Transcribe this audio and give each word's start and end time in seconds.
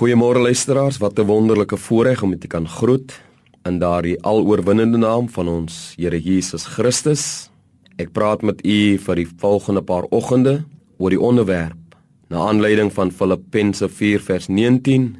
Goeiemôre 0.00 0.40
luisteraars, 0.40 0.96
wat 0.96 1.18
'n 1.18 1.26
wonderlike 1.26 1.76
voorreg 1.76 2.22
om 2.22 2.30
dit 2.30 2.40
te 2.40 2.46
kan 2.46 2.68
groet 2.68 3.20
in 3.64 3.78
daardie 3.78 4.22
aloorwinnende 4.22 4.98
naam 4.98 5.28
van 5.28 5.48
ons 5.48 5.92
Here 5.96 6.20
Jesus 6.20 6.64
Christus. 6.64 7.50
Ek 7.96 8.12
praat 8.12 8.42
met 8.42 8.66
u 8.66 8.98
vir 8.98 9.14
die 9.14 9.28
volgende 9.36 9.82
paar 9.82 10.04
oggende 10.10 10.64
oor 10.96 11.10
die 11.10 11.20
onderwerp 11.20 11.96
na 12.28 12.38
aanleiding 12.38 12.92
van 12.92 13.10
Filippense 13.10 13.88
4 13.88 14.20
vers 14.20 14.46
19, 14.48 15.16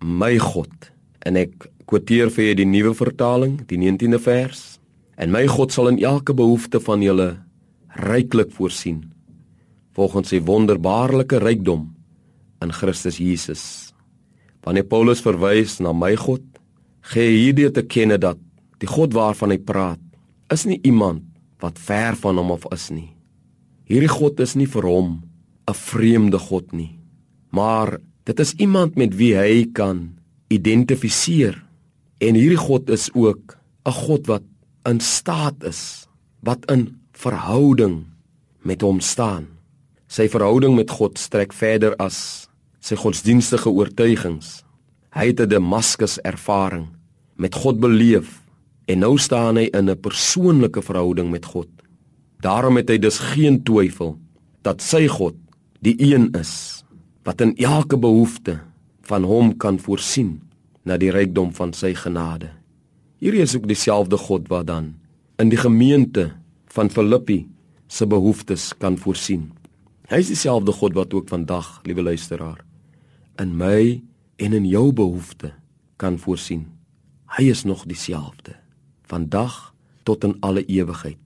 my 0.00 0.38
God. 0.38 0.92
En 1.18 1.36
ek 1.36 1.68
quoteer 1.84 2.30
vir 2.30 2.44
julle 2.44 2.56
die 2.56 2.80
nuwe 2.80 2.94
vertaling, 2.94 3.66
die 3.66 3.78
19de 3.78 4.18
vers. 4.18 4.78
En 5.16 5.30
my 5.30 5.46
God 5.46 5.72
sal 5.72 5.88
in 5.88 6.02
elke 6.02 6.34
behoefte 6.34 6.80
van 6.80 7.02
julle 7.02 7.36
ryklik 7.88 8.50
voorsien 8.52 9.12
volgens 9.92 10.28
sy 10.28 10.40
wonderbaarlike 10.40 11.36
rykdom 11.38 11.94
in 12.62 12.72
Christus 12.72 13.16
Jesus. 13.16 13.81
Wanneer 14.62 14.86
Paulus 14.86 15.22
verwys 15.24 15.80
na 15.82 15.92
my 15.92 16.14
God, 16.18 16.42
gee 17.12 17.30
hierdie 17.34 17.70
te 17.74 17.82
kenne 17.82 18.18
dat 18.20 18.38
die 18.82 18.90
God 18.90 19.14
waarvan 19.14 19.54
hy 19.54 19.58
praat, 19.58 20.00
is 20.52 20.66
nie 20.68 20.78
iemand 20.86 21.26
wat 21.62 21.78
ver 21.78 22.14
van 22.18 22.38
hom 22.38 22.54
af 22.54 22.66
is 22.74 22.90
nie. 22.94 23.10
Hierdie 23.90 24.10
God 24.10 24.38
is 24.42 24.54
nie 24.58 24.68
vir 24.70 24.86
hom 24.86 25.22
'n 25.68 25.74
vreemde 25.74 26.38
God 26.38 26.72
nie, 26.72 26.98
maar 27.50 27.98
dit 28.24 28.40
is 28.40 28.54
iemand 28.54 28.96
met 28.96 29.14
wie 29.14 29.34
hy 29.34 29.66
kan 29.72 30.18
identifiseer. 30.50 31.58
En 32.20 32.34
hierdie 32.34 32.58
God 32.58 32.90
is 32.90 33.10
ook 33.14 33.58
'n 33.86 33.92
God 33.92 34.26
wat 34.26 34.42
in 34.86 35.00
staat 35.00 35.64
is, 35.64 36.06
wat 36.40 36.70
in 36.70 36.98
verhouding 37.12 38.06
met 38.62 38.82
hom 38.82 39.00
staan. 39.00 39.46
Sy 40.08 40.28
verhouding 40.28 40.74
met 40.76 40.90
God 40.90 41.18
strek 41.18 41.52
verder 41.52 41.96
as 41.96 42.48
sy 42.82 42.98
godsdienstige 42.98 43.70
oortuigings. 43.70 44.62
Hy 45.14 45.26
het 45.30 45.40
'n 45.40 45.48
Damaskus 45.48 46.18
ervaring 46.22 46.88
met 47.36 47.54
God 47.54 47.78
beleef 47.80 48.42
en 48.86 48.98
nou 48.98 49.18
staan 49.18 49.56
hy 49.56 49.68
in 49.72 49.90
'n 49.90 50.00
persoonlike 50.00 50.82
verhouding 50.82 51.30
met 51.30 51.44
God. 51.44 51.68
Daarom 52.40 52.76
het 52.76 52.88
hy 52.88 52.98
dus 52.98 53.18
geen 53.18 53.62
twyfel 53.62 54.18
dat 54.62 54.82
sy 54.82 55.06
God 55.06 55.34
die 55.80 55.96
een 55.98 56.30
is 56.34 56.84
wat 57.22 57.40
in 57.40 57.56
elke 57.56 57.96
behoefte 57.96 58.60
van 59.02 59.22
hom 59.22 59.56
kan 59.56 59.78
voorsien 59.78 60.40
na 60.84 60.96
die 60.96 61.10
rykdom 61.10 61.52
van 61.54 61.72
sy 61.72 61.94
genade. 61.94 62.50
Hierdie 63.18 63.42
is 63.42 63.54
ook 63.56 63.68
dieselfde 63.68 64.16
God 64.16 64.48
wat 64.48 64.66
dan 64.66 64.94
in 65.38 65.48
die 65.48 65.58
gemeente 65.58 66.32
van 66.66 66.90
Filippi 66.90 67.46
se 67.86 68.06
behoeftes 68.06 68.72
kan 68.78 68.98
voorsien. 68.98 69.52
Hy 70.08 70.18
is 70.18 70.32
dieselfde 70.32 70.72
God 70.72 70.94
wat 70.94 71.14
ook 71.14 71.28
vandag, 71.28 71.80
liewe 71.84 72.02
luisteraar, 72.02 72.64
in 73.40 73.56
my 73.56 74.02
en 74.36 74.52
in 74.52 74.66
jou 74.68 74.92
behoefte 74.92 75.52
kan 75.96 76.18
voorsien. 76.18 76.66
Hy 77.36 77.48
is 77.52 77.64
nog 77.64 77.86
dieselfde 77.88 78.56
vandag 79.08 79.74
tot 80.02 80.24
in 80.24 80.36
alle 80.40 80.64
ewigheid. 80.66 81.20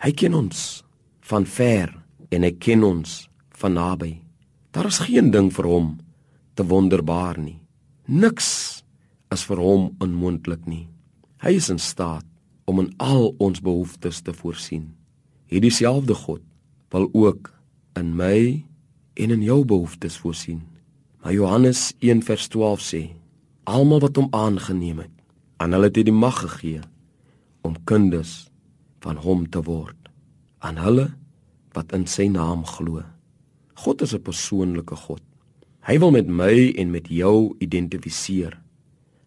Hy 0.00 0.12
ken 0.12 0.34
ons 0.34 0.82
van 1.30 1.46
ver 1.46 1.92
en 2.30 2.44
hy 2.46 2.52
ken 2.56 2.84
ons 2.86 3.26
van 3.60 3.74
naby. 3.76 4.20
Daar 4.70 4.88
is 4.88 5.02
geen 5.04 5.30
ding 5.34 5.50
vir 5.52 5.66
hom 5.68 5.90
te 6.54 6.64
wonderbaar 6.66 7.40
nie. 7.40 7.58
Niks 8.06 8.82
is 9.34 9.44
vir 9.46 9.60
hom 9.62 9.90
onmoontlik 10.02 10.66
nie. 10.66 10.86
Hy 11.42 11.56
is 11.58 11.70
in 11.72 11.80
staat 11.80 12.26
om 12.70 12.82
in 12.82 12.90
al 13.02 13.32
ons 13.42 13.62
behoeftes 13.62 14.20
te 14.22 14.34
voorsien. 14.36 14.90
Hierdie 15.50 15.74
selfde 15.74 16.14
God 16.14 16.42
wil 16.94 17.08
ook 17.12 17.50
in 17.98 18.14
my 18.16 18.62
en 19.18 19.34
in 19.34 19.42
jou 19.42 19.64
behoeftes 19.64 20.18
voorsien. 20.22 20.62
Maar 21.20 21.32
Johannes 21.32 21.92
1:12 22.00 22.80
sê: 22.80 23.02
Almal 23.64 24.00
wat 24.00 24.16
hom 24.16 24.28
aangeneem 24.30 24.98
het, 24.98 25.12
aan 25.56 25.72
hulle 25.72 25.90
het 25.90 25.96
hy 25.96 26.04
die 26.08 26.16
mag 26.16 26.40
gegee 26.40 26.80
om 27.60 27.76
kinders 27.84 28.48
van 29.04 29.20
hom 29.20 29.44
te 29.48 29.60
word, 29.62 30.08
aan 30.64 30.80
hulle 30.80 31.10
wat 31.76 31.92
in 31.92 32.06
sy 32.08 32.26
naam 32.32 32.64
glo. 32.64 33.04
God 33.74 34.02
is 34.02 34.14
'n 34.14 34.22
persoonlike 34.22 34.96
God. 34.96 35.22
Hy 35.80 35.98
wil 35.98 36.10
met 36.10 36.26
my 36.28 36.72
en 36.76 36.90
met 36.90 37.08
jou 37.08 37.54
identifiseer. 37.58 38.60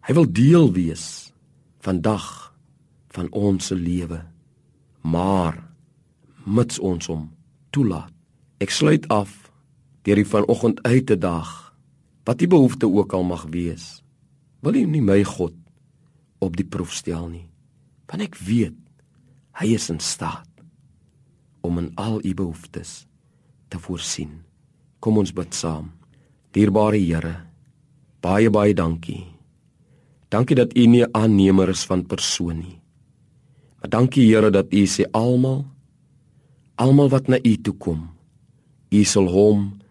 Hy 0.06 0.14
wil 0.14 0.32
deel 0.32 0.72
wees 0.72 1.32
vandag 1.80 2.54
van 3.08 3.32
ons 3.32 3.66
se 3.66 3.74
lewe. 3.74 4.22
Maar 5.00 5.70
mits 6.44 6.78
ons 6.78 7.06
hom 7.06 7.30
toelaat. 7.70 8.12
Ek 8.58 8.70
sluit 8.70 9.08
af 9.08 9.50
deur 10.02 10.16
die 10.16 10.26
vanoggend 10.26 10.82
uit 10.82 11.06
te 11.06 11.18
daag 11.18 11.73
wat 12.24 12.40
die 12.40 12.48
behoefte 12.48 12.88
ook 12.88 13.12
al 13.12 13.24
mag 13.24 13.44
wees. 13.52 14.00
Wil 14.64 14.80
U 14.80 14.84
nie 14.88 15.02
my 15.04 15.20
God 15.28 15.56
op 16.40 16.56
die 16.56 16.66
proef 16.66 16.92
stel 16.96 17.28
nie? 17.28 17.48
Want 18.08 18.24
ek 18.24 18.38
weet 18.40 18.76
hy 19.60 19.74
is 19.76 19.90
in 19.92 20.00
staat 20.00 20.48
om 21.64 21.78
in 21.80 21.92
al 22.00 22.20
U 22.24 22.34
behoeftes 22.34 23.04
te 23.68 23.80
voorsien. 23.80 24.42
Kom 25.00 25.20
ons 25.20 25.32
bid 25.36 25.52
saam. 25.56 25.92
Dierbare 26.54 27.00
Here, 27.00 27.34
baie 28.24 28.50
baie 28.50 28.74
dankie. 28.76 29.24
Dankie 30.32 30.56
dat 30.56 30.72
U 30.76 30.86
nie 30.88 31.04
aannemer 31.12 31.72
is 31.72 31.84
van 31.88 32.06
persoon 32.08 32.58
nie. 32.62 32.78
Maar 33.80 33.90
dankie 34.00 34.26
Here 34.28 34.50
dat 34.50 34.72
U 34.72 34.84
sê 34.88 35.08
almal 35.12 35.64
almal 36.80 37.10
wat 37.12 37.28
na 37.30 37.38
U 37.38 37.54
toe 37.62 37.74
kom, 37.78 38.00
U 38.90 39.00
sal 39.06 39.28
hom 39.30 39.83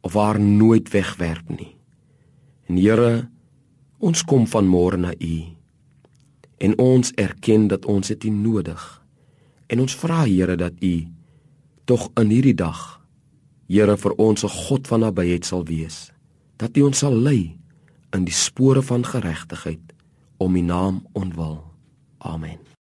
of 0.00 0.14
haar 0.14 0.40
nooit 0.40 0.88
wegwerp 0.90 1.48
nie. 1.48 1.76
En 2.66 2.76
Here, 2.76 3.28
ons 3.98 4.24
kom 4.24 4.46
van 4.46 4.68
môre 4.68 4.96
na 4.96 5.12
U. 5.18 5.36
En 6.60 6.78
ons 6.78 7.12
erken 7.18 7.68
dat 7.68 7.84
ons 7.84 8.08
dit 8.08 8.24
nodig. 8.30 8.80
En 9.66 9.80
ons 9.80 9.96
vra 9.96 10.24
Here 10.24 10.56
dat 10.56 10.78
U 10.80 10.94
tog 11.84 12.10
in 12.20 12.30
hierdie 12.30 12.54
dag 12.54 13.00
Here 13.70 13.96
vir 13.96 14.14
ons 14.18 14.44
'n 14.44 14.48
God 14.48 14.86
van 14.86 15.00
nabyheid 15.00 15.44
sal 15.44 15.64
wees. 15.64 16.10
Dat 16.56 16.76
U 16.76 16.82
ons 16.82 16.98
sal 16.98 17.14
lei 17.14 17.58
in 18.12 18.24
die 18.24 18.34
spore 18.34 18.82
van 18.82 19.04
geregtigheid 19.04 19.94
om 20.38 20.56
U 20.56 20.60
naam 20.60 21.06
ontwil. 21.12 21.64
Amen. 22.18 22.70